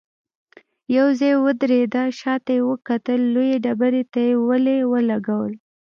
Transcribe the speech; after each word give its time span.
يو 0.97 1.07
ځای 1.19 1.33
ودرېده، 1.45 2.03
شاته 2.19 2.51
يې 2.57 2.63
وکتل، 2.69 3.19
لويې 3.33 3.57
ډبرې 3.63 4.03
ته 4.11 4.19
يې 4.27 4.33
ولي 4.47 4.77
ولګول. 4.91 5.53